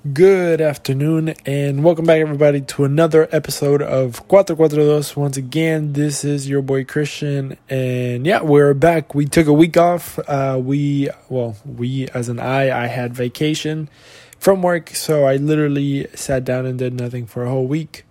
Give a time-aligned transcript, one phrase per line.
[0.00, 5.14] Good afternoon and welcome back everybody to another episode of Cuatro Cuatro.
[5.14, 9.14] Once again, this is your boy Christian and yeah, we're back.
[9.14, 10.18] We took a week off.
[10.26, 13.90] Uh we well, we as an I I had vacation
[14.38, 18.06] from work, so I literally sat down and did nothing for a whole week.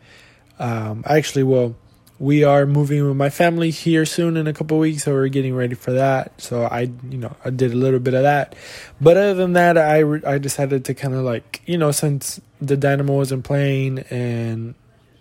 [0.60, 1.76] Um actually well,
[2.20, 5.56] we are moving with my family here soon in a couple weeks so we're getting
[5.56, 6.40] ready for that.
[6.40, 8.56] So i you know i did a little bit of that.
[9.02, 12.76] But other than that i i decided to kind of like you know since the
[12.78, 14.76] dynamo wasn't playing and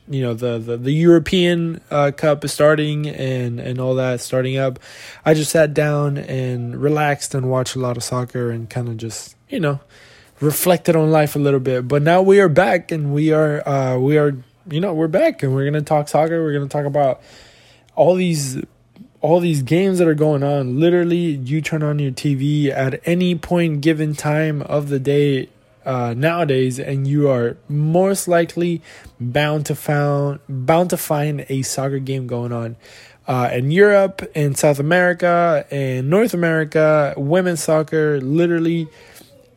[0.08, 4.56] you know the the, the european uh, cup is starting and and all that starting
[4.56, 4.78] up
[5.24, 8.96] i just sat down and relaxed and watched a lot of soccer and kind of
[8.96, 9.78] just you know
[10.40, 11.88] reflected on life a little bit.
[11.88, 14.36] But now we are back and we are uh we are
[14.70, 16.42] you know, we're back and we're gonna talk soccer.
[16.42, 17.20] We're gonna talk about
[17.94, 18.62] all these
[19.20, 20.78] all these games that are going on.
[20.78, 25.48] Literally, you turn on your TV at any point given time of the day
[25.84, 28.82] uh, nowadays, and you are most likely
[29.18, 32.76] bound to found bound to find a soccer game going on.
[33.26, 38.88] Uh, in Europe, in South America, in North America, women's soccer, literally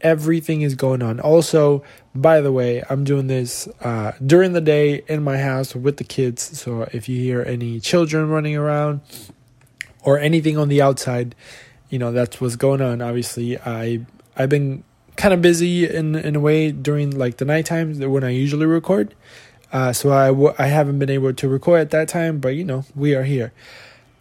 [0.02, 1.20] everything is going on.
[1.20, 5.98] Also, by the way, I'm doing this uh, during the day in my house with
[5.98, 6.59] the kids.
[6.59, 9.02] So if you hear any children running around
[10.04, 11.36] or anything on the outside,
[11.89, 13.02] you know that's what's going on.
[13.02, 14.84] Obviously, I I've been
[15.16, 18.66] kind of busy in in a way during like the night times when I usually
[18.66, 19.14] record.
[19.72, 22.64] Uh, so I w- I haven't been able to record at that time, but you
[22.66, 23.54] know we are here.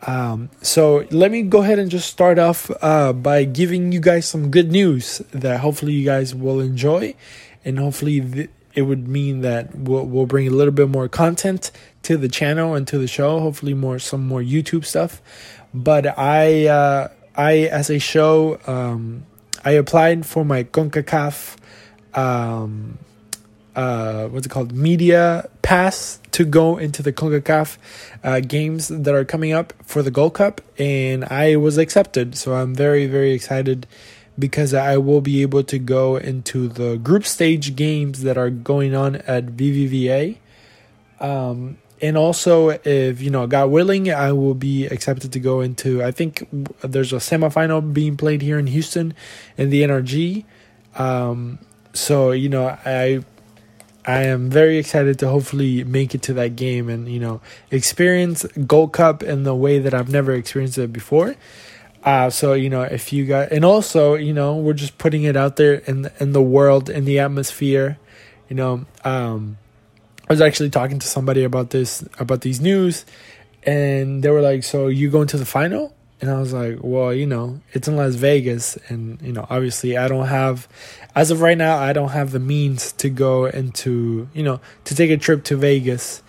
[0.07, 4.27] Um, so let me go ahead and just start off uh, by giving you guys
[4.27, 7.15] some good news that hopefully you guys will enjoy,
[7.65, 11.71] and hopefully th- it would mean that we'll we'll bring a little bit more content
[12.03, 13.41] to the channel and to the show.
[13.41, 15.21] Hopefully more some more YouTube stuff.
[15.75, 19.27] But I uh, I as a show um,
[19.65, 21.57] I applied for my Concacaf
[22.15, 22.99] um,
[23.77, 27.77] uh, what's it called media pass to go into the CONCACAF
[28.25, 32.37] uh, games that are coming up for the Gold Cup, and I was accepted.
[32.37, 33.87] So I'm very very excited
[34.39, 38.95] because I will be able to go into the group stage games that are going
[38.95, 40.39] on at BBVA.
[41.21, 46.03] Um, and also, if you know, God willing, I will be accepted to go into.
[46.03, 46.49] I think
[46.81, 49.13] there's a semifinal being played here in Houston,
[49.59, 50.45] in the NRG.
[50.97, 51.59] Um,
[51.93, 53.23] so you know, I
[54.05, 57.41] I am very excited to hopefully make it to that game and you know
[57.71, 61.37] experience Gold Cup in the way that I've never experienced it before.
[62.03, 65.37] Uh, so you know if you got and also you know we're just putting it
[65.37, 67.99] out there in in the world in the atmosphere.
[68.49, 69.59] You know, um,
[70.29, 73.05] I was actually talking to somebody about this about these news,
[73.63, 77.15] and they were like, "So you going to the final?" And I was like, well,
[77.15, 78.77] you know, it's in Las Vegas.
[78.89, 80.69] And, you know, obviously I don't have,
[81.15, 84.95] as of right now, I don't have the means to go into, you know, to
[84.95, 86.23] take a trip to Vegas.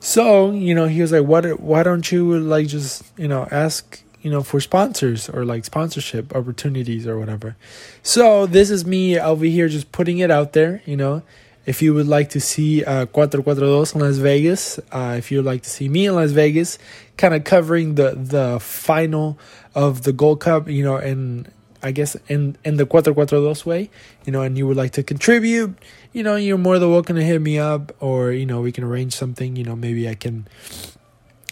[0.00, 4.02] So, you know, he was like, what, why don't you like just, you know, ask,
[4.20, 7.56] you know, for sponsors or like sponsorship opportunities or whatever.
[8.02, 11.22] So this is me over here just putting it out there, you know,
[11.68, 15.30] if you would like to see uh, Cuatro Cuatro Dos in Las Vegas, uh, if
[15.30, 16.78] you would like to see me in Las Vegas,
[17.18, 19.38] kind of covering the the final
[19.74, 21.52] of the Gold Cup, you know, and
[21.82, 23.90] I guess in in the Cuatro Cuatro Dos way,
[24.24, 25.76] you know, and you would like to contribute,
[26.14, 28.82] you know, you're more than welcome to hit me up, or you know, we can
[28.82, 29.54] arrange something.
[29.54, 30.48] You know, maybe I can.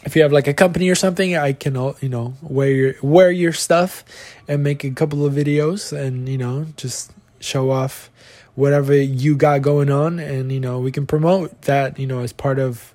[0.06, 3.31] If you have like a company or something, I can, you know, wear your wear
[3.31, 4.03] your stuff
[4.48, 8.09] and make a couple of videos, and you know, just show off
[8.56, 12.33] whatever you got going on and you know we can promote that you know as
[12.33, 12.94] part of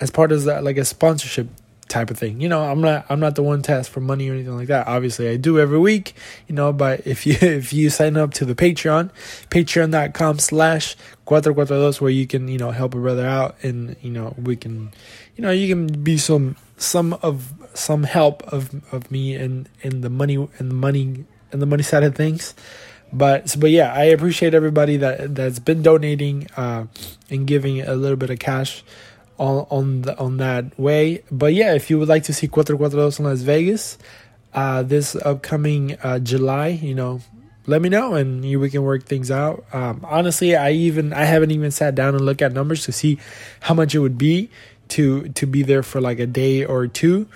[0.00, 1.48] as part of that like a sponsorship
[1.88, 2.40] type of thing.
[2.40, 4.68] You know i'm not i'm not the one to ask for money or anything like
[4.68, 4.88] that.
[4.88, 6.14] Obviously i do every week
[6.48, 9.10] you know but if you if you sign up to the patreon
[9.50, 10.96] patreon.com slash
[11.26, 14.56] cuatro cuatro where you can you know help a brother out and you know we
[14.56, 14.90] can
[15.36, 20.02] you know you can be some some of some help of of me and and
[20.02, 22.54] the money and the money and the money side of things
[23.12, 26.86] but but yeah, I appreciate everybody that that's been donating uh,
[27.30, 28.84] and giving a little bit of cash
[29.38, 31.22] on on the, on that way.
[31.30, 33.98] But yeah, if you would like to see Cuatro Cuatro in Las Vegas
[34.56, 37.20] uh, this upcoming uh, July, you know,
[37.66, 39.64] let me know and you, we can work things out.
[39.72, 43.18] Um, honestly, I even I haven't even sat down and looked at numbers to see
[43.60, 44.50] how much it would be
[44.88, 47.28] to to be there for like a day or two.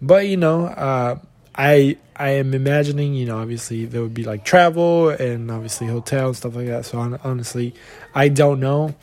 [0.00, 1.18] But you know, uh,
[1.58, 6.28] I I am imagining, you know, obviously there would be like travel and obviously hotel
[6.28, 6.86] and stuff like that.
[6.86, 7.74] So honestly,
[8.14, 8.94] I don't know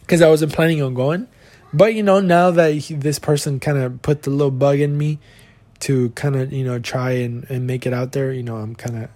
[0.00, 1.28] because I wasn't planning on going.
[1.72, 4.98] But you know, now that he, this person kind of put the little bug in
[4.98, 5.20] me
[5.80, 8.74] to kind of you know try and, and make it out there, you know, I'm
[8.74, 9.10] kind of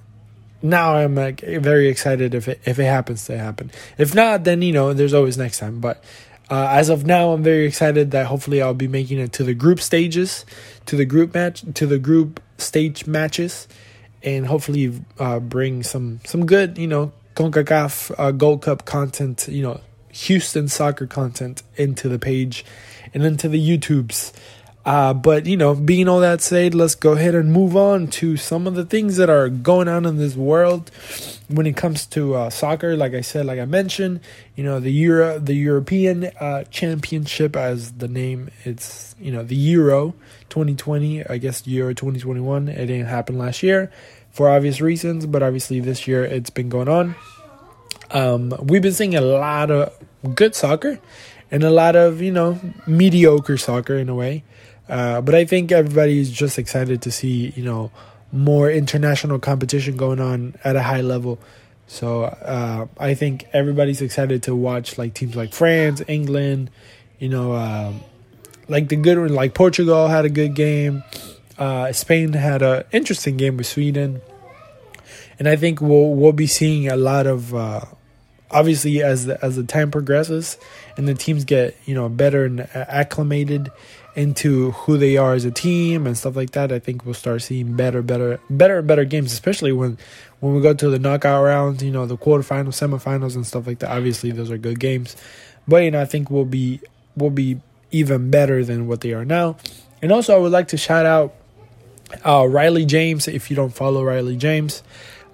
[0.62, 3.72] now I'm like very excited if it if it happens to happen.
[3.98, 5.80] If not, then you know there's always next time.
[5.80, 6.02] But
[6.50, 9.54] uh, as of now, I'm very excited that hopefully I'll be making it to the
[9.54, 10.44] group stages,
[10.86, 13.66] to the group match, to the group stage matches,
[14.22, 19.62] and hopefully uh, bring some some good you know Concacaf uh, Gold Cup content, you
[19.62, 19.80] know
[20.10, 22.64] Houston soccer content into the page
[23.12, 24.32] and into the YouTubes.
[24.84, 28.36] Uh, but you know, being all that said, let's go ahead and move on to
[28.36, 30.90] some of the things that are going on in this world
[31.48, 32.94] when it comes to uh, soccer.
[32.94, 34.20] Like I said, like I mentioned,
[34.54, 39.56] you know, the Euro, the European uh, Championship, as the name, it's you know the
[39.56, 40.14] Euro
[40.50, 41.26] 2020.
[41.26, 42.68] I guess Euro 2021.
[42.68, 43.90] It didn't happen last year
[44.32, 47.14] for obvious reasons, but obviously this year it's been going on.
[48.10, 49.92] Um, we've been seeing a lot of
[50.34, 51.00] good soccer
[51.50, 54.44] and a lot of you know mediocre soccer in a way.
[54.88, 57.90] Uh, but I think everybody is just excited to see, you know,
[58.32, 61.38] more international competition going on at a high level.
[61.86, 66.70] So uh, I think everybody's excited to watch like teams like France, England,
[67.18, 68.00] you know, um,
[68.68, 71.04] like the good one, like Portugal had a good game.
[71.58, 74.20] Uh, Spain had an interesting game with Sweden,
[75.38, 77.82] and I think we'll we'll be seeing a lot of uh,
[78.50, 80.56] obviously as the, as the time progresses
[80.96, 83.70] and the teams get you know better and acclimated
[84.14, 87.42] into who they are as a team and stuff like that, I think we'll start
[87.42, 89.98] seeing better, better, better, better games, especially when
[90.40, 93.78] when we go to the knockout rounds, you know, the quarterfinals, semifinals, and stuff like
[93.80, 93.90] that.
[93.90, 95.16] Obviously, those are good games,
[95.66, 96.80] but you know, I think we'll be
[97.16, 99.56] we'll be even better than what they are now.
[100.02, 101.34] And also, I would like to shout out
[102.24, 103.26] uh, Riley James.
[103.26, 104.82] If you don't follow Riley James,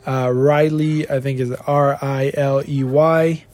[0.07, 3.45] uh, Riley, I think is R I L E Y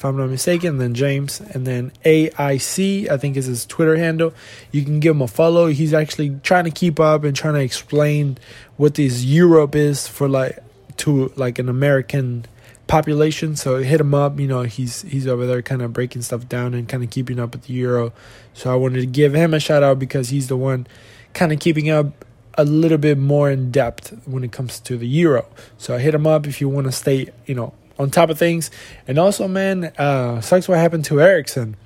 [0.00, 0.78] if I'm not mistaken.
[0.78, 4.32] Then James, and then AIC, I think is his Twitter handle.
[4.72, 5.66] You can give him a follow.
[5.66, 8.38] He's actually trying to keep up and trying to explain
[8.78, 10.58] what this Europe is for like
[10.96, 12.46] to like an American
[12.86, 13.56] population.
[13.56, 14.40] So hit him up.
[14.40, 17.38] You know, he's he's over there kind of breaking stuff down and kind of keeping
[17.38, 18.14] up with the Euro.
[18.54, 20.86] So I wanted to give him a shout out because he's the one
[21.34, 22.24] kind of keeping up
[22.54, 25.44] a little bit more in depth when it comes to the Euro.
[25.76, 28.70] So hit him up if you want to stay, you know, on top of things.
[29.06, 31.76] And also, man, uh, sucks what happened to Eriksen.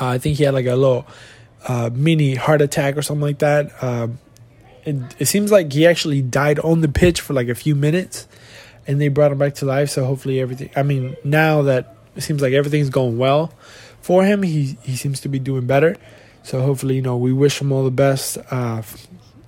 [0.00, 1.06] Uh, I think he had like a little
[1.68, 3.70] uh, mini heart attack or something like that.
[3.82, 4.08] Uh,
[4.84, 8.26] it, it seems like he actually died on the pitch for like a few minutes,
[8.86, 9.90] and they brought him back to life.
[9.90, 10.70] So hopefully everything.
[10.74, 13.52] I mean, now that it seems like everything's going well
[14.00, 15.96] for him, he he seems to be doing better.
[16.42, 18.38] So hopefully, you know, we wish him all the best.
[18.50, 18.82] Uh,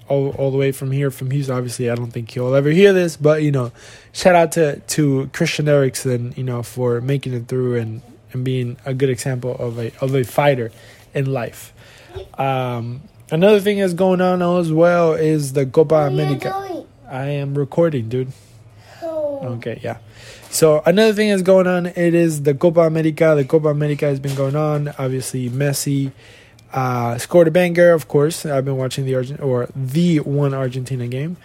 [0.08, 1.54] all, all the way from here from Houston.
[1.54, 3.72] Obviously, I don't think he'll ever hear this, but you know,
[4.12, 8.02] shout out to to Christian Eriksen, you know, for making it through and
[8.32, 10.70] and being a good example of a of a fighter
[11.14, 11.72] in life.
[12.38, 16.84] Um, another thing that's going on as well is the Copa America.
[17.08, 18.32] I am recording, dude.
[19.02, 19.40] Oh.
[19.56, 19.98] Okay, yeah.
[20.50, 23.34] So another thing that's going on, it is the Copa America.
[23.36, 24.88] The Copa America has been going on.
[24.98, 26.12] Obviously, Messi
[26.72, 28.46] uh, scored a banger, of course.
[28.46, 31.36] I've been watching the Argent or the one Argentina game.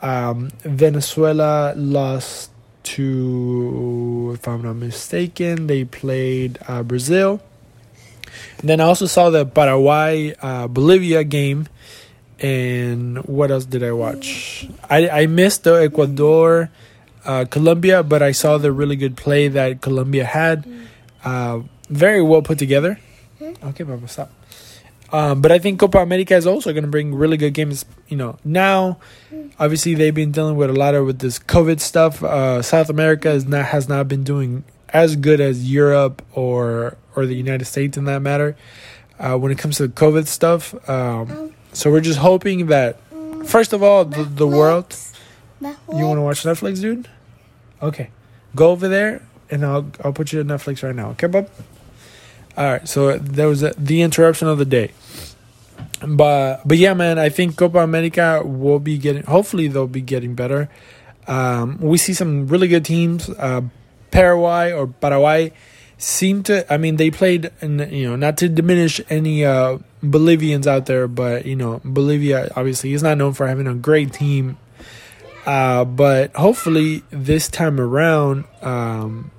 [0.00, 2.50] Um, Venezuela lost
[2.82, 7.40] to, if I'm not mistaken, they played uh, Brazil.
[8.58, 11.68] And then I also saw the Paraguay uh, Bolivia game.
[12.40, 14.68] And what else did I watch?
[14.90, 16.70] I, I missed the Ecuador
[17.24, 20.66] uh, Colombia, but I saw the really good play that Colombia had.
[21.24, 22.98] Uh, very well put together.
[23.38, 23.52] Hmm?
[23.62, 24.32] Okay, Papa, stop.
[25.12, 27.84] Um, but I think Copa America is also going to bring really good games.
[28.08, 28.98] You know, now
[29.58, 32.22] obviously they've been dealing with a lot of with this COVID stuff.
[32.22, 37.26] Uh, South America is not has not been doing as good as Europe or or
[37.26, 38.56] the United States in that matter
[39.18, 40.74] uh, when it comes to COVID stuff.
[40.88, 42.98] Um, so we're just hoping that
[43.44, 44.96] first of all the, the world.
[45.60, 47.06] You want to watch Netflix, dude?
[47.80, 48.10] Okay,
[48.56, 51.10] go over there and I'll I'll put you on Netflix right now.
[51.10, 51.48] Okay, bub.
[52.56, 54.92] All right, so there was a, the interruption of the day,
[56.06, 59.22] but but yeah, man, I think Copa America will be getting.
[59.22, 60.68] Hopefully, they'll be getting better.
[61.26, 63.30] Um, we see some really good teams.
[63.30, 63.62] Uh,
[64.10, 65.52] Paraguay or Paraguay
[65.96, 66.70] seem to.
[66.70, 71.08] I mean, they played, and you know, not to diminish any uh, Bolivians out there,
[71.08, 74.58] but you know, Bolivia obviously is not known for having a great team.
[75.46, 78.44] Uh, but hopefully, this time around.
[78.60, 79.30] Um,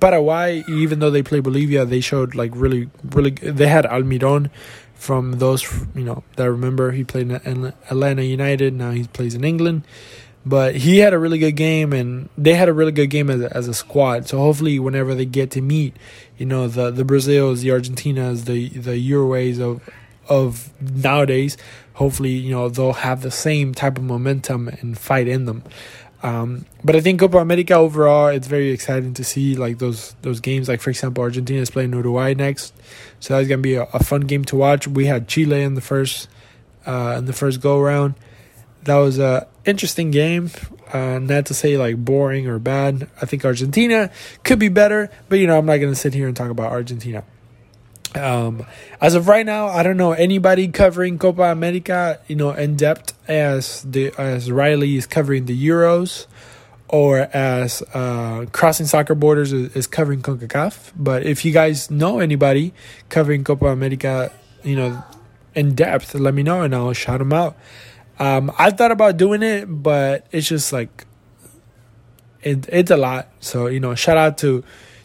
[0.00, 3.30] Paraguay, even though they play Bolivia, they showed like really, really.
[3.30, 4.50] They had Almiron
[4.94, 5.62] from those
[5.94, 6.92] you know that I remember.
[6.92, 8.74] He played in Atlanta United.
[8.74, 9.84] Now he plays in England,
[10.46, 13.40] but he had a really good game, and they had a really good game as
[13.40, 14.28] a, as a squad.
[14.28, 15.96] So hopefully, whenever they get to meet,
[16.38, 19.88] you know the the Brazils, the Argentinas, the the Uruguays of
[20.28, 21.56] of nowadays,
[21.94, 25.62] hopefully you know they'll have the same type of momentum and fight in them.
[26.24, 30.40] Um, but I think Copa America overall, it's very exciting to see like those those
[30.40, 30.68] games.
[30.70, 32.72] Like for example, Argentina is playing Uruguay next,
[33.20, 34.88] so that's gonna be a, a fun game to watch.
[34.88, 36.28] We had Chile in the first
[36.86, 38.14] uh, in the first go around.
[38.84, 40.50] That was a interesting game.
[40.90, 43.06] Uh, not to say like boring or bad.
[43.20, 44.10] I think Argentina
[44.44, 47.22] could be better, but you know I'm not gonna sit here and talk about Argentina.
[48.14, 48.64] Um,
[49.00, 53.12] as of right now, I don't know anybody covering Copa America, you know, in depth
[53.28, 56.26] as the as Riley is covering the Euros,
[56.88, 60.92] or as uh, Crossing Soccer Borders is, is covering Concacaf.
[60.96, 62.72] But if you guys know anybody
[63.08, 65.02] covering Copa America, you know,
[65.54, 67.56] in depth, let me know and I'll shout them out.
[68.18, 71.04] Um, I thought about doing it, but it's just like
[72.42, 73.28] it, it's a lot.
[73.40, 74.62] So you know, shout out to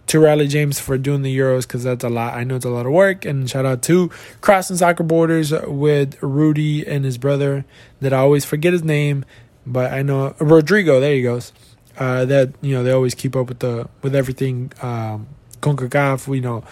[0.09, 2.33] to Riley James for doing the Euros because that's a lot.
[2.33, 3.25] I know it's a lot of work.
[3.25, 4.09] And shout out to
[4.41, 7.63] Crossing Soccer Borders with Rudy and his brother
[8.01, 9.23] that I always forget his name,
[9.67, 10.99] but I know Rodrigo.
[10.99, 11.53] There he goes.
[11.97, 14.71] Uh, that you know they always keep up with the with everything.
[14.81, 15.27] Um,
[15.61, 16.63] Concacaf, you know,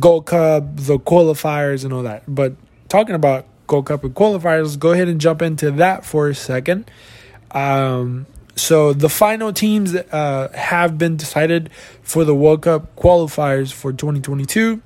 [0.00, 2.24] Gold Cup, the qualifiers, and all that.
[2.26, 2.54] But
[2.88, 6.90] talking about Gold Cup and qualifiers, go ahead and jump into that for a second.
[7.52, 11.70] Um, so the final teams uh, have been decided
[12.02, 14.82] for the World Cup qualifiers for 2022,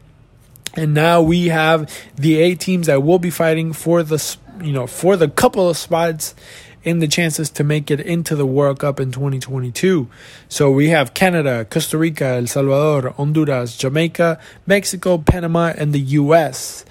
[0.74, 4.86] and now we have the eight teams that will be fighting for the you know
[4.86, 6.34] for the couple of spots
[6.86, 10.08] in the chances to make it into the World Cup in 2022.
[10.48, 16.84] So we have Canada, Costa Rica, El Salvador, Honduras, Jamaica, Mexico, Panama, and the U.S.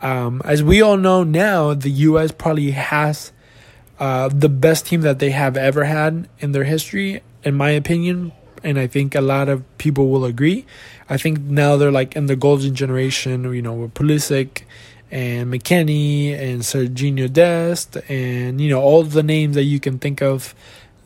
[0.00, 2.30] Um, as we all know now, the U.S.
[2.30, 3.32] probably has
[4.02, 8.32] uh, the best team that they have ever had in their history, in my opinion.
[8.64, 10.66] And I think a lot of people will agree.
[11.08, 14.64] I think now they're like in the golden generation, you know, with Pulisic
[15.12, 20.20] and McKennie and Sergiño Dest and, you know, all the names that you can think
[20.20, 20.52] of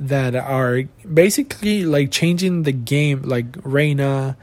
[0.00, 4.38] that are basically like changing the game, like Reyna.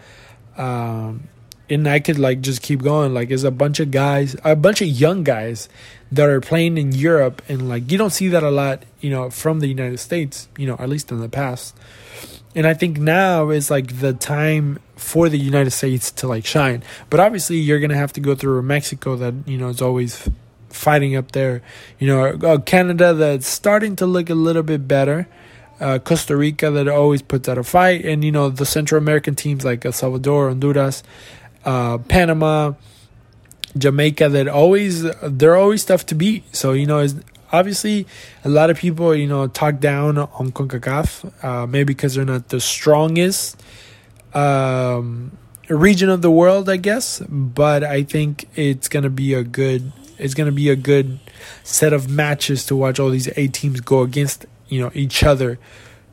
[0.58, 1.28] um,
[1.70, 3.14] and I could like just keep going.
[3.14, 5.70] Like, it's a bunch of guys, a bunch of young guys
[6.14, 9.30] that are playing in Europe, and like you don't see that a lot, you know,
[9.30, 11.76] from the United States, you know, at least in the past.
[12.56, 16.84] And I think now is like the time for the United States to like shine.
[17.10, 20.30] But obviously, you're gonna have to go through Mexico that you know is always
[20.70, 21.64] fighting up there.
[21.98, 25.28] You know, uh, Canada that's starting to look a little bit better.
[25.80, 29.34] Uh, Costa Rica that always puts out a fight, and you know the Central American
[29.34, 31.02] teams like El Salvador, Honduras,
[31.66, 32.74] uh, Panama,
[33.78, 36.56] Jamaica that always they're always tough to beat.
[36.56, 37.06] So you know,
[37.52, 38.08] obviously
[38.44, 42.50] a lot of people you know talk down on Concacaf, uh, maybe because they're not
[42.50, 43.62] the strongest
[44.34, 45.38] um,
[45.70, 47.22] region of the world, I guess.
[47.30, 51.20] But I think it's gonna be a good it's gonna be a good
[51.64, 55.60] set of matches to watch all these eight teams go against you know each other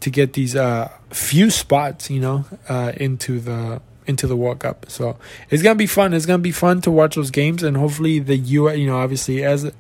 [0.00, 4.84] to get these uh, few spots you know uh, into the into the World Cup.
[4.88, 5.16] So
[5.48, 6.12] it's gonna be fun.
[6.12, 8.70] It's gonna be fun to watch those games, and hopefully the U.
[8.70, 9.72] You know, obviously as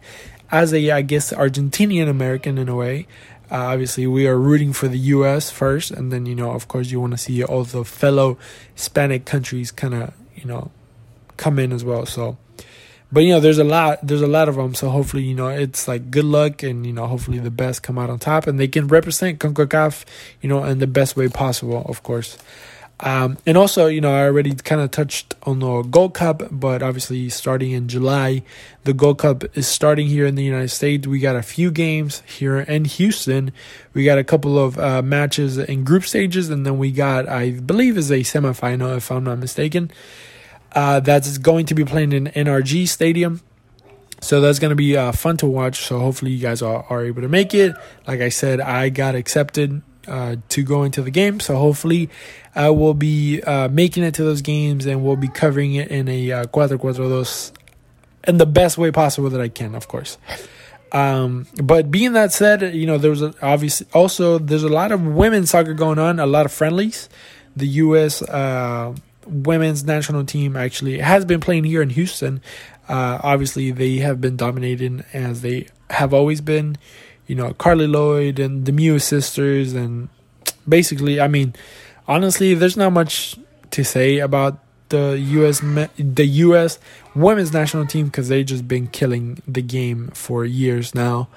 [0.50, 3.06] as a I guess Argentinian American in a way.
[3.50, 5.50] Uh, obviously, we are rooting for the U.S.
[5.50, 8.38] first, and then you know, of course, you want to see all the fellow
[8.76, 10.70] Hispanic countries kind of you know
[11.36, 12.06] come in as well.
[12.06, 12.36] So,
[13.10, 14.74] but you know, there's a lot, there's a lot of them.
[14.76, 17.98] So hopefully, you know, it's like good luck, and you know, hopefully the best come
[17.98, 20.04] out on top, and they can represent Concacaf,
[20.40, 22.38] you know, in the best way possible, of course.
[23.02, 26.82] Um, and also, you know, I already kind of touched on the Gold Cup, but
[26.82, 28.42] obviously, starting in July,
[28.84, 31.06] the Gold Cup is starting here in the United States.
[31.06, 33.52] We got a few games here in Houston.
[33.94, 37.52] We got a couple of uh, matches in group stages, and then we got, I
[37.52, 39.90] believe, is a semifinal, if I'm not mistaken.
[40.72, 43.40] Uh, that's going to be playing in NRG Stadium.
[44.20, 45.84] So that's going to be uh, fun to watch.
[45.84, 47.74] So hopefully, you guys are, are able to make it.
[48.06, 51.40] Like I said, I got accepted uh, to go into the game.
[51.40, 52.10] So hopefully,
[52.54, 56.08] I will be uh, making it to those games and we'll be covering it in
[56.08, 57.52] a uh, 4-4-2
[58.26, 60.18] in the best way possible that I can, of course.
[60.92, 65.02] Um, but being that said, you know, there there's obviously also there's a lot of
[65.02, 67.08] women's soccer going on, a lot of friendlies.
[67.54, 68.22] The U.S.
[68.22, 68.94] Uh,
[69.26, 72.42] women's national team actually has been playing here in Houston.
[72.88, 76.76] Uh, obviously, they have been dominating as they have always been
[77.30, 80.08] you know, Carli Lloyd and the Mewis sisters, and
[80.68, 81.54] basically, I mean,
[82.08, 83.36] honestly, there's not much
[83.70, 84.58] to say about
[84.88, 85.60] the U.S.
[85.96, 86.80] the U.S.
[87.14, 91.28] women's national team because they just been killing the game for years now,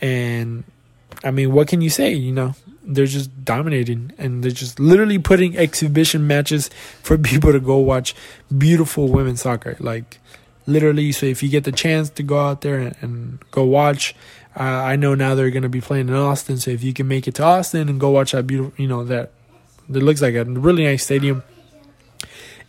[0.00, 0.64] and
[1.22, 2.14] I mean, what can you say?
[2.14, 6.70] You know, they're just dominating and they're just literally putting exhibition matches
[7.02, 8.14] for people to go watch
[8.56, 9.76] beautiful women's soccer.
[9.78, 10.20] Like
[10.66, 14.14] literally, so if you get the chance to go out there and, and go watch
[14.56, 17.08] Uh, I know now they're going to be playing in Austin, so if you can
[17.08, 19.32] make it to Austin and go watch that beautiful, you know that
[19.88, 21.42] that looks like a really nice stadium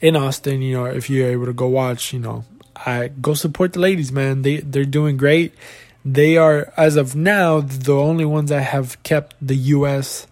[0.02, 0.62] in Austin.
[0.62, 2.44] You know, if you're able to go watch, you know,
[2.76, 4.42] I go support the ladies, man.
[4.42, 5.54] They they're doing great.
[6.04, 10.28] They are as of now the only ones that have kept the U.S.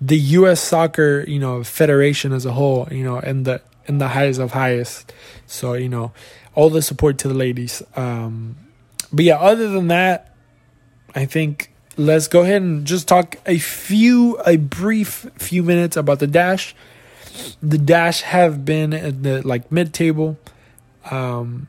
[0.00, 0.60] the U.S.
[0.60, 4.52] soccer, you know, federation as a whole, you know, and the in the highest of
[4.52, 5.12] highest.
[5.46, 6.12] So you know,
[6.54, 7.82] all the support to the ladies.
[7.96, 8.56] Um,
[9.12, 10.31] but yeah, other than that,
[11.14, 16.18] I think let's go ahead and just talk a few, a brief few minutes about
[16.18, 16.74] the dash.
[17.62, 20.38] The dash have been at the like mid table.
[21.10, 21.68] Um,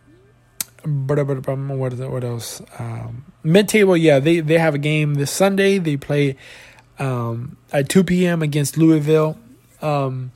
[0.83, 2.62] what what else?
[2.77, 5.77] Um, mid table, yeah, they they have a game this Sunday.
[5.77, 6.35] They play
[7.00, 8.41] um, at two p.m.
[8.41, 9.38] against Louisville.
[9.81, 10.31] Um,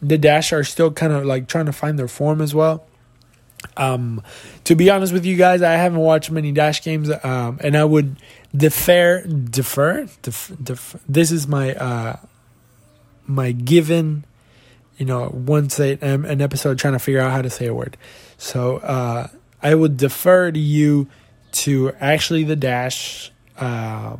[0.00, 2.84] the Dash are still kind of like trying to find their form as well.
[3.76, 4.22] Um,
[4.64, 7.84] to be honest with you guys, I haven't watched many Dash games, um, and I
[7.84, 8.16] would
[8.56, 12.16] defer, defer, def, def, This is my uh,
[13.26, 14.24] my given,
[14.96, 17.96] you know, once a, an episode trying to figure out how to say a word.
[18.36, 19.28] So uh,
[19.62, 21.08] I would defer to you
[21.52, 23.32] to actually the Dash.
[23.56, 24.16] Uh,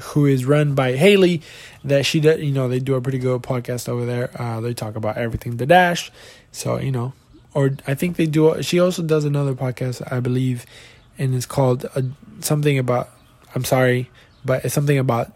[0.00, 1.42] who is run by Haley.
[1.84, 4.30] That she, does, you know, they do a pretty good podcast over there.
[4.40, 6.10] Uh, they talk about everything the Dash.
[6.52, 7.12] So you know,
[7.54, 8.62] or I think they do.
[8.62, 10.66] She also does another podcast, I believe,
[11.18, 12.02] and it's called uh,
[12.40, 13.10] something about.
[13.54, 14.10] I'm sorry,
[14.44, 15.32] but it's something about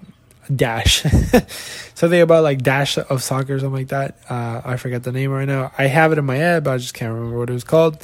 [0.55, 1.03] dash
[1.95, 5.31] something about like dash of soccer or something like that uh, i forget the name
[5.31, 7.53] right now i have it in my head but i just can't remember what it
[7.53, 7.97] was called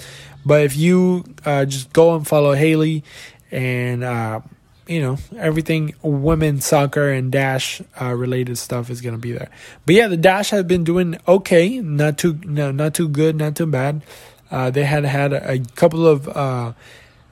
[0.46, 3.02] but if you uh, just go and follow haley
[3.50, 4.40] and uh,
[4.86, 9.50] you know everything women's soccer and dash uh, related stuff is gonna be there.
[9.86, 13.54] But yeah, the dash has been doing okay, not too no, not too good, not
[13.56, 14.02] too bad.
[14.50, 16.72] Uh, they had had a couple of uh,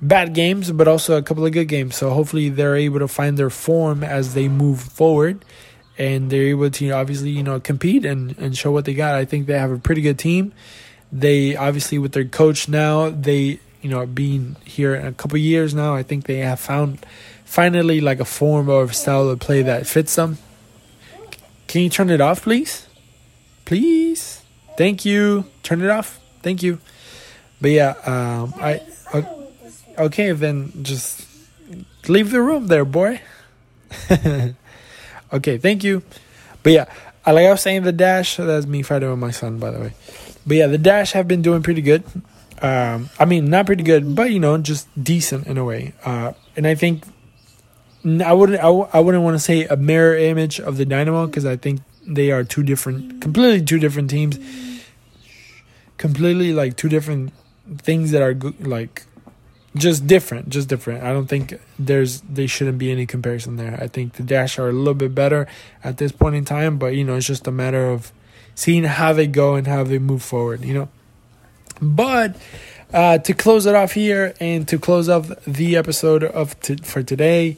[0.07, 1.97] bad games, but also a couple of good games.
[1.97, 5.45] So hopefully they're able to find their form as they move forward,
[5.99, 9.15] and they're able to obviously you know compete and and show what they got.
[9.15, 10.53] I think they have a pretty good team.
[11.13, 15.75] They obviously with their coach now, they you know being here in a couple years
[15.75, 17.05] now, I think they have found
[17.45, 20.39] finally like a form or style of play that fits them.
[21.67, 22.87] Can you turn it off, please?
[23.65, 24.43] Please.
[24.77, 25.47] Thank you.
[25.63, 26.21] Turn it off.
[26.43, 26.79] Thank you.
[27.61, 28.83] But yeah, um, I
[29.99, 31.27] okay then just
[32.09, 33.21] leave the room there, boy.
[35.33, 36.03] okay, thank you.
[36.63, 36.87] But yeah,
[37.25, 38.37] I like I was saying, the dash.
[38.37, 39.95] That's me fighting with my son, by the way.
[40.47, 42.05] But yeah, the dash have been doing pretty good.
[42.63, 45.93] Um, I mean, not pretty good, but you know, just decent in a way.
[46.05, 47.05] Uh, and I think
[48.05, 51.45] I wouldn't I, I wouldn't want to say a mirror image of the Dynamo because
[51.45, 54.39] I think they are two different, completely two different teams,
[55.99, 57.33] completely like two different
[57.79, 59.05] things that are like
[59.77, 61.05] just different, just different.
[61.05, 63.79] I don't think there's there shouldn't be any comparison there.
[63.81, 65.47] I think the Dash are a little bit better
[65.85, 68.13] at this point in time, but you know it's just a matter of
[68.55, 70.65] seeing how they go and how they move forward.
[70.65, 70.89] You know,
[71.81, 72.37] but.
[72.95, 77.03] Uh, to close it off here and to close off the episode of t- for
[77.03, 77.57] today,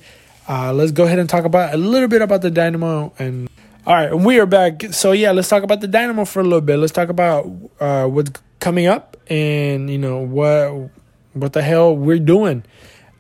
[0.49, 3.13] uh, let's go ahead and talk about a little bit about the Dynamo.
[3.19, 3.49] And
[3.87, 4.83] all right, we are back.
[4.95, 6.79] So yeah, let's talk about the Dynamo for a little bit.
[6.79, 7.47] Let's talk about
[7.79, 10.91] uh, what's coming up and you know what
[11.33, 12.65] what the hell we're doing.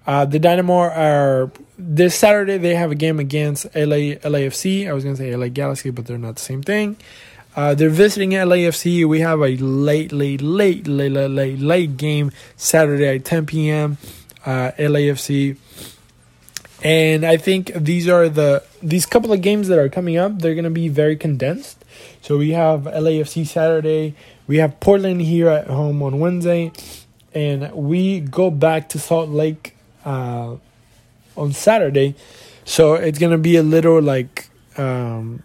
[0.07, 2.57] Uh, the Dynamo are this Saturday.
[2.59, 4.88] They have a game against LA LAFC.
[4.88, 6.97] I was gonna say LA Galaxy, but they're not the same thing.
[7.55, 9.07] Uh, they're visiting LAFC.
[9.07, 13.99] We have a late, late, late, late, late, late, late game Saturday at 10 p.m.
[14.47, 15.57] Uh, LAFC
[16.83, 20.38] and I think these are the these couple of games that are coming up.
[20.38, 21.85] They're gonna be very condensed.
[22.23, 24.14] So we have LAFC Saturday.
[24.47, 26.73] We have Portland here at home on Wednesday,
[27.35, 30.57] and we go back to Salt Lake uh,
[31.37, 32.14] on Saturday.
[32.64, 34.49] So it's gonna be a little like.
[34.77, 35.43] Um,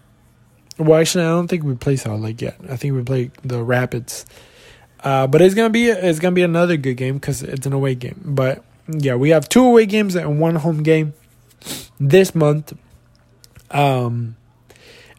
[0.78, 2.58] well, actually, I don't think we play Salt Lake yet.
[2.70, 4.26] I think we play the Rapids.
[5.04, 7.96] Uh, but it's gonna be it's gonna be another good game because it's an away
[7.96, 8.22] game.
[8.24, 11.14] But yeah, we have two away games and one home game
[12.00, 12.74] this month.
[13.72, 14.36] Um,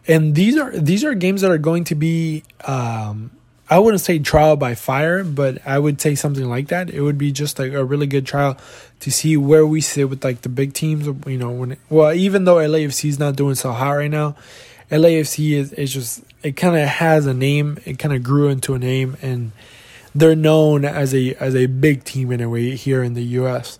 [0.06, 3.30] and these are these are games that are going to be um,
[3.68, 6.90] I wouldn't say trial by fire, but I would say something like that.
[6.90, 8.58] It would be just like a really good trial
[9.00, 11.06] to see where we sit with like the big teams.
[11.06, 14.36] You know, when well, even though LAFC is not doing so hot right now,
[14.90, 17.78] LAFC is is just it kind of has a name.
[17.86, 19.52] It kind of grew into a name, and
[20.14, 23.78] they're known as a as a big team in a way here in the U.S.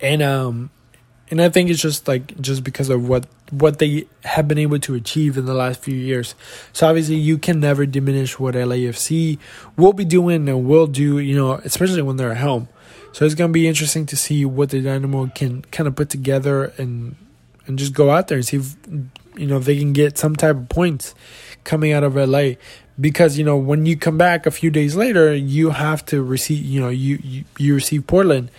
[0.00, 0.70] And um,
[1.30, 4.78] and I think it's just like just because of what what they have been able
[4.78, 6.34] to achieve in the last few years.
[6.72, 9.38] So obviously you can never diminish what LAFC
[9.76, 12.68] will be doing and will do, you know, especially when they're at home.
[13.12, 16.72] So it's to be interesting to see what the Dynamo can kind of put together
[16.78, 17.14] and
[17.66, 18.74] and just go out there and see if
[19.36, 21.14] you know if they can get some type of points
[21.62, 22.52] coming out of LA
[22.98, 26.64] because you know when you come back a few days later you have to receive
[26.64, 28.50] you know you you, you receive Portland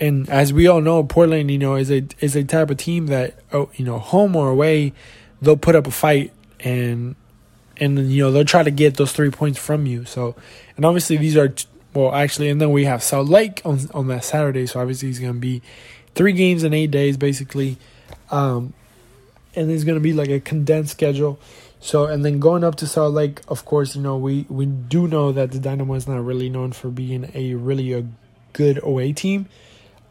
[0.00, 3.06] and as we all know Portland you know is a is a type of team
[3.06, 4.92] that oh you know home or away
[5.40, 7.16] they'll put up a fight and
[7.76, 10.04] and you know they'll try to get those 3 points from you.
[10.04, 10.34] So
[10.76, 11.52] and obviously these are
[11.92, 14.66] well actually and then we have Salt Lake on on that Saturday.
[14.66, 15.62] So obviously it's going to be
[16.14, 17.78] 3 games in 8 days basically.
[18.30, 18.74] Um
[19.56, 21.38] and it's going to be like a condensed schedule.
[21.80, 25.06] So and then going up to Salt Lake, of course, you know we we do
[25.06, 28.06] know that the Dynamo is not really known for being a really a
[28.52, 29.46] good away team.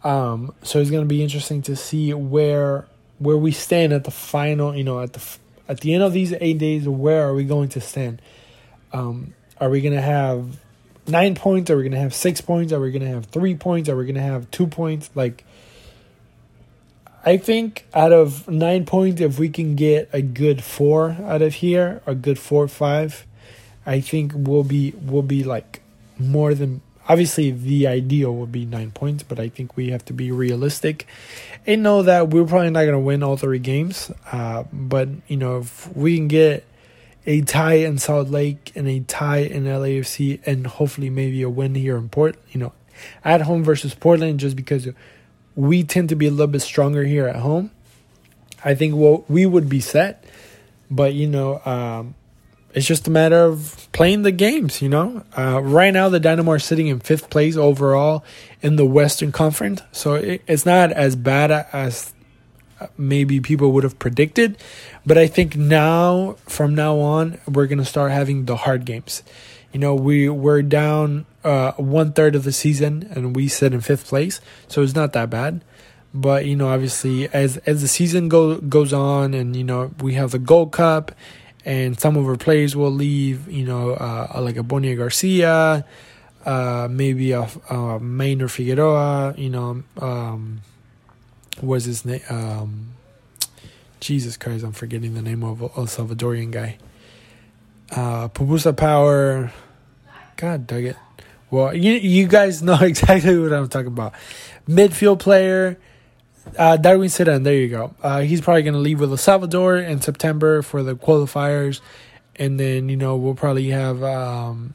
[0.04, 2.86] Um, so it's going to be interesting to see where
[3.20, 4.76] where we stand at the final.
[4.76, 5.38] You know, at the
[5.68, 8.22] at the end of these eight days, where are we going to stand?
[8.92, 10.60] Um, are we going to have
[11.08, 11.72] nine points?
[11.72, 12.74] Are we going to have six points?
[12.74, 13.90] Are we going to have three points?
[13.90, 15.10] Are we going to have two points?
[15.16, 15.46] Like
[17.26, 21.56] I think out of nine points, if we can get a good four out of
[21.56, 23.26] here, a good four or five,
[23.86, 25.82] I think we'll be we'll be like
[26.20, 30.14] more than obviously the ideal would be nine points, but I think we have to
[30.14, 31.08] be realistic
[31.66, 34.12] and know that we're probably not gonna win all three games.
[34.32, 36.66] Uh, but you know, if we can get
[37.26, 41.76] a tie in Salt Lake and a tie in LAFC and hopefully maybe a win
[41.76, 42.74] here in Port, you know,
[43.24, 44.88] at home versus Portland, just because
[45.56, 47.72] we tend to be a little bit stronger here at home.
[48.66, 50.24] I think well, we would be set,
[50.90, 52.16] but you know, um,
[52.74, 54.82] it's just a matter of playing the games.
[54.82, 58.24] You know, uh, right now the Dynamo are sitting in fifth place overall
[58.62, 62.14] in the Western Conference, so it, it's not as bad as
[62.98, 64.58] maybe people would have predicted.
[65.06, 69.24] But I think now, from now on, we're gonna start having the hard games.
[69.72, 73.82] You know, we we're down uh, one third of the season, and we sit in
[73.82, 75.64] fifth place, so it's not that bad.
[76.14, 80.14] But you know, obviously, as as the season go goes on, and you know, we
[80.14, 81.12] have the Gold Cup,
[81.66, 83.50] and some of our players will leave.
[83.50, 85.86] You know, uh, like a Boniek Garcia,
[86.46, 89.36] uh, maybe a, a Maynor Figueroa.
[89.38, 90.62] You know, um,
[91.62, 92.22] what's his name?
[92.30, 92.90] Um,
[94.00, 96.78] Jesus Christ, I'm forgetting the name of a Salvadorian guy.
[97.90, 99.52] Uh, Pupusa Power.
[100.36, 100.98] God dug it.
[101.50, 104.14] Well, you you guys know exactly what I'm talking about.
[104.68, 105.78] Midfield player,
[106.58, 107.44] uh, Darwin Cerén.
[107.44, 107.96] There you go.
[108.02, 111.82] Uh, he's probably going to leave with El Salvador in September for the qualifiers,
[112.36, 114.74] and then you know we'll probably have um,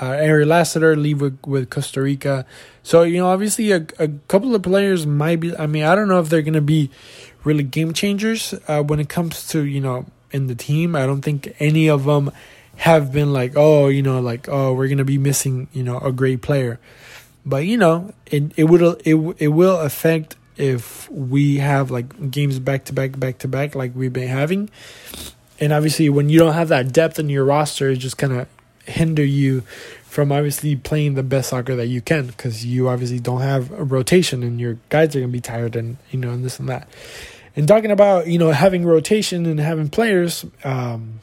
[0.00, 2.46] uh, Ari Lassiter leave with, with Costa Rica.
[2.82, 5.56] So you know, obviously, a, a couple of players might be.
[5.56, 6.90] I mean, I don't know if they're going to be
[7.44, 10.96] really game changers uh, when it comes to you know in the team.
[10.96, 12.30] I don't think any of them
[12.76, 16.12] have been like, oh, you know, like oh, we're gonna be missing, you know, a
[16.12, 16.80] great player.
[17.46, 22.58] But you know, it it would it it will affect if we have like games
[22.58, 24.70] back to back back to back like we've been having.
[25.60, 28.48] And obviously, when you don't have that depth in your roster, it just kind of
[28.86, 29.62] hinder you
[30.04, 33.82] from obviously playing the best soccer that you can because you obviously don't have a
[33.82, 36.88] rotation and your guys are gonna be tired and you know and this and that.
[37.56, 41.20] And talking about you know having rotation and having players, um,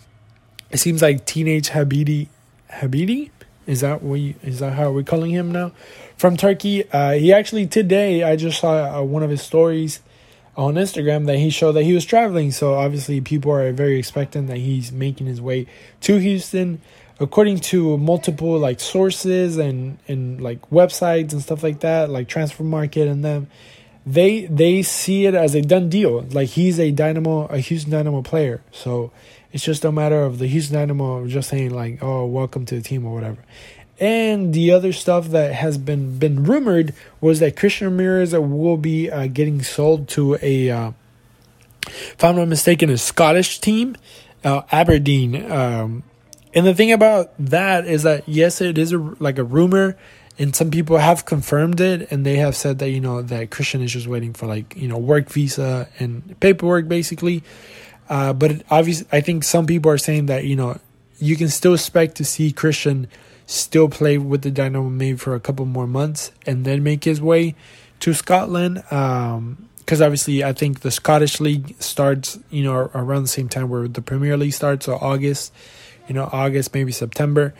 [0.70, 2.28] it seems like Teenage Hadebe
[2.70, 3.30] Hadebe
[3.72, 5.72] is that you, is that how we're calling him now
[6.18, 6.84] from Turkey.
[6.92, 10.02] Uh, he actually today I just saw uh, one of his stories
[10.58, 12.52] on Instagram that he showed that he was traveling.
[12.52, 15.68] So obviously people are very expectant that he's making his way
[16.02, 16.82] to Houston.
[17.22, 23.10] According to multiple like sources and and like websites and stuff like that, like Transfermarkt
[23.10, 23.48] and them,
[24.06, 26.24] they they see it as a done deal.
[26.24, 28.64] Like he's a Dynamo, a Houston Dynamo player.
[28.72, 29.14] So
[29.54, 32.82] it's just a matter of the Houston Dynamo just saying like, "Oh, welcome to the
[32.82, 33.44] team" or whatever.
[34.02, 39.12] And the other stuff that has been been rumored was that Christian Ramirez will be
[39.12, 40.92] uh, getting sold to a, uh,
[41.86, 43.96] if I'm not mistaken, a Scottish team,
[44.44, 45.52] uh, Aberdeen.
[45.52, 46.04] Um,
[46.54, 49.96] and the thing about that is that yes, it is a, like a rumor,
[50.40, 53.84] and some people have confirmed it, and they have said that you know that Christian
[53.84, 57.44] is just waiting for like you know work visa and paperwork basically.
[58.12, 60.78] Uh, but obviously, I think some people are saying that you know
[61.18, 63.08] you can still expect to see Christian
[63.46, 67.22] still play with the Dynamo maybe for a couple more months and then make his
[67.22, 67.56] way
[68.02, 68.76] to Scotland.
[68.76, 73.70] Because um, obviously, I think the Scottish League starts you know around the same time
[73.70, 75.54] where the Premier League starts, so August,
[76.10, 77.54] you know August maybe September.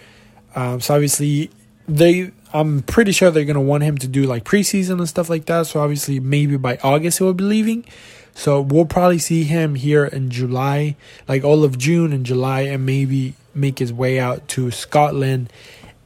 [0.54, 1.50] Um, so obviously
[1.88, 5.46] they I'm pretty sure they're gonna want him to do like preseason and stuff like
[5.46, 5.68] that.
[5.68, 7.86] So obviously maybe by August he will be leaving.
[8.34, 10.96] So we'll probably see him here in July,
[11.28, 15.52] like all of June and July, and maybe make his way out to Scotland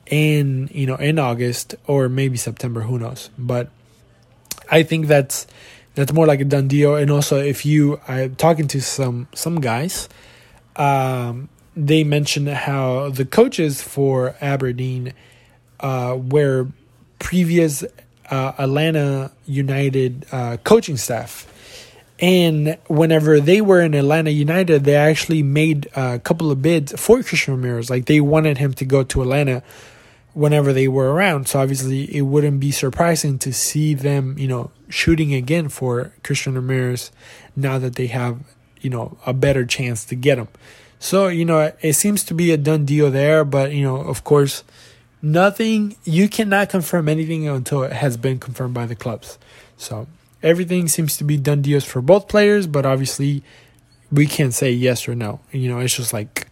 [0.08, 2.82] in you know in August or maybe September.
[2.82, 3.30] Who knows?
[3.38, 3.70] But
[4.70, 5.48] I think that's
[5.94, 6.96] that's more like a done deal.
[6.96, 10.10] And also, if you I'm talking to some some guys,
[10.76, 15.14] um, they mentioned how the coaches for Aberdeen
[15.80, 16.68] uh, were
[17.20, 17.84] previous
[18.30, 21.52] uh, Atlanta United uh, coaching staff.
[22.19, 27.21] And whenever they were in Atlanta United, they actually made a couple of bids for
[27.21, 27.89] Christian Ramirez.
[27.89, 29.63] Like they wanted him to go to Atlanta
[30.34, 31.47] whenever they were around.
[31.47, 36.56] So obviously, it wouldn't be surprising to see them, you know, shooting again for Christian
[36.56, 37.12] Ramirez
[37.56, 38.39] now that they have,
[38.80, 40.47] you know, a better chance to get him.
[40.99, 44.23] So, you know, it seems to be a done deal there, but, you know, of
[44.23, 44.63] course,
[45.21, 49.38] nothing, you cannot confirm anything until it has been confirmed by the clubs.
[49.78, 50.08] So,
[50.45, 53.43] everything seems to be done deals for both players, but obviously,
[54.12, 55.41] we can't say yes or no.
[55.51, 56.47] You know, it's just like,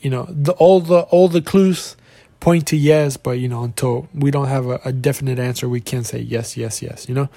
[0.00, 1.96] you know, the all the all the clues
[2.44, 5.80] point to yes, but you know, until we don't have a, a, definite answer, we
[5.80, 7.30] can't say yes, yes, yes, you know?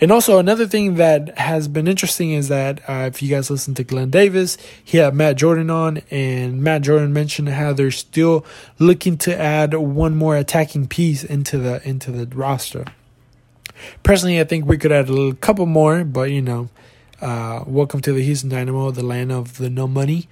[0.00, 3.74] And also, another thing that has been interesting is that uh, if you guys listen
[3.74, 8.46] to Glenn Davis, he had Matt Jordan on, and Matt Jordan mentioned how they're still
[8.78, 12.84] looking to add one more attacking piece into the into the roster.
[14.02, 16.68] Personally, I think we could add a little couple more, but you know,
[17.20, 20.28] uh, welcome to the Houston Dynamo, the land of the no money,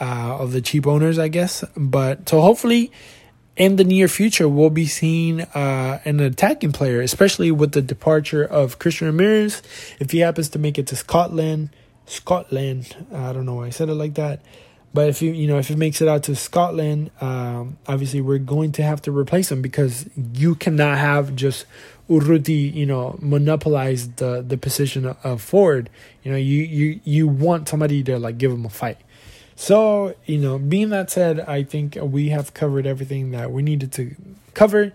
[0.00, 1.64] uh, of the cheap owners, I guess.
[1.76, 2.92] But so hopefully
[3.58, 8.44] in the near future, we'll be seeing uh, an attacking player, especially with the departure
[8.44, 9.62] of Christian Ramirez.
[9.98, 11.70] If he happens to make it to Scotland,
[12.06, 14.40] Scotland, I don't know why I said it like that,
[14.94, 18.38] but if you you know if it makes it out to Scotland, um, obviously we're
[18.38, 21.66] going to have to replace him because you cannot have just
[22.08, 25.90] Urruti, you know, monopolize the the position of forward.
[26.22, 28.98] You know, you you you want somebody to like give him a fight.
[29.56, 33.90] So, you know, being that said, I think we have covered everything that we needed
[33.94, 34.14] to
[34.54, 34.92] cover.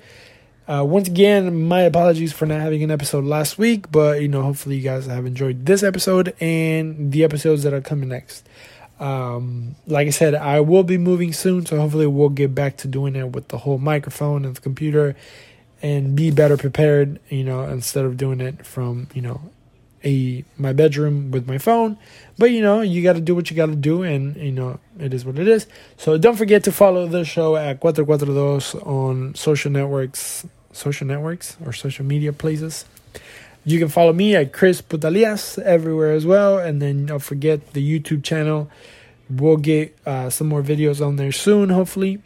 [0.66, 4.42] Uh, once again, my apologies for not having an episode last week, but you know,
[4.42, 8.48] hopefully, you guys have enjoyed this episode and the episodes that are coming next.
[9.02, 12.88] Um, like I said, I will be moving soon, so hopefully, we'll get back to
[12.88, 15.18] doing it with the whole microphone and the computer
[15.84, 19.42] and be better prepared, you know, instead of doing it from, you know,
[20.04, 21.98] a my bedroom with my phone.
[22.38, 24.80] But you know, you got to do what you got to do, and you know,
[25.00, 25.68] it is what it is.
[25.98, 31.06] So don't forget to follow the show at Cuatro Cuatro Dos on social networks, social
[31.06, 32.86] networks or social media places.
[33.66, 38.00] You can follow me at Chris Putalias everywhere as well, and then don't forget the
[38.00, 38.70] YouTube channel.
[39.30, 42.22] We'll get uh, some more videos on there soon, hopefully.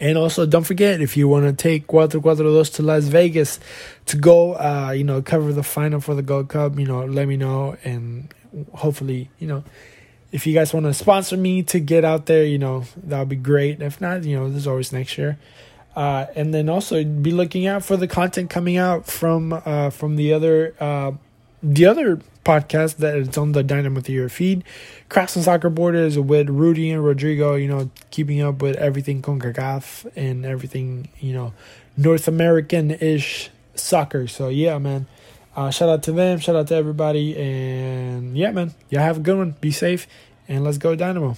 [0.00, 3.58] And also, don't forget if you want to take Cuatro Cuatro Dos to Las Vegas
[4.06, 7.26] to go, uh, you know, cover the final for the Gold Cup, you know, let
[7.26, 7.76] me know.
[7.84, 8.32] And
[8.74, 9.64] hopefully, you know,
[10.30, 13.28] if you guys want to sponsor me to get out there, you know, that would
[13.28, 13.82] be great.
[13.82, 15.38] If not, you know, there's always next year.
[15.96, 20.14] Uh, and then also be looking out for the content coming out from uh, from
[20.14, 21.10] the other uh,
[21.62, 24.64] the other podcast that is on the Dynamo Theory feed,
[25.08, 30.46] Crossing Soccer Borders with Rudy and Rodrigo, you know, keeping up with everything CONCACAF and
[30.46, 31.52] everything, you know,
[31.96, 34.26] North American ish soccer.
[34.26, 35.06] So, yeah, man.
[35.56, 36.38] Uh, shout out to them.
[36.38, 37.36] Shout out to everybody.
[37.36, 38.74] And yeah, man.
[38.90, 39.56] Y'all have a good one.
[39.60, 40.06] Be safe.
[40.46, 41.36] And let's go, Dynamo.